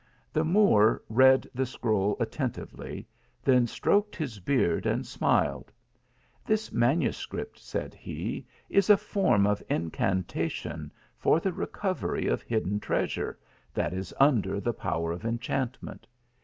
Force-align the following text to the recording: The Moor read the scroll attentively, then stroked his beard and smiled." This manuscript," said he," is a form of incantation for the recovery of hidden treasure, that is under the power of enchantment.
The 0.33 0.43
Moor 0.43 1.03
read 1.09 1.47
the 1.53 1.67
scroll 1.67 2.17
attentively, 2.19 3.07
then 3.43 3.67
stroked 3.67 4.15
his 4.15 4.39
beard 4.39 4.87
and 4.87 5.05
smiled." 5.05 5.71
This 6.47 6.71
manuscript," 6.71 7.59
said 7.59 7.93
he," 7.93 8.47
is 8.71 8.89
a 8.89 8.97
form 8.97 9.45
of 9.45 9.61
incantation 9.69 10.91
for 11.19 11.39
the 11.39 11.53
recovery 11.53 12.25
of 12.25 12.41
hidden 12.41 12.79
treasure, 12.79 13.37
that 13.75 13.93
is 13.93 14.11
under 14.19 14.59
the 14.59 14.73
power 14.73 15.11
of 15.11 15.23
enchantment. 15.23 16.07